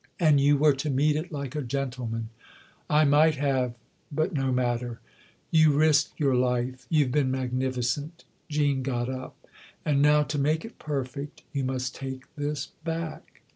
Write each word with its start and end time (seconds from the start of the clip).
"And 0.18 0.40
you 0.40 0.56
were 0.56 0.72
to 0.72 0.90
meet 0.90 1.14
it 1.14 1.30
like 1.30 1.54
a 1.54 1.62
gentleman. 1.62 2.30
I 2.90 3.04
might 3.04 3.36
have 3.36 3.74
but 4.10 4.32
no 4.32 4.50
matter. 4.50 4.98
You 5.52 5.72
risked 5.72 6.18
your 6.18 6.34
life 6.34 6.84
you've 6.90 7.12
been 7.12 7.30
magnificent." 7.30 8.24
Jean 8.48 8.82
got 8.82 9.08
up. 9.08 9.46
"And 9.84 10.02
now, 10.02 10.24
to 10.24 10.36
make 10.36 10.64
it 10.64 10.80
perfect, 10.80 11.44
you 11.52 11.62
must 11.62 11.94
take 11.94 12.24
this 12.34 12.66
back." 12.82 13.42